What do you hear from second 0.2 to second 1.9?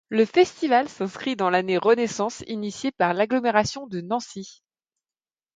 festival s'inscrit dans l'année